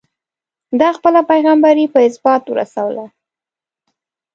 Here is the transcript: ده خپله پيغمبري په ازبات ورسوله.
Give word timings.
ده 0.79 0.87
خپله 0.97 1.21
پيغمبري 1.31 1.85
په 1.93 1.99
ازبات 2.07 2.43
ورسوله. 2.49 3.05